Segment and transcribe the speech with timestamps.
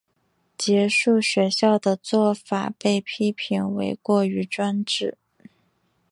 [0.57, 5.15] 结束学校的做法被批评为过于专制。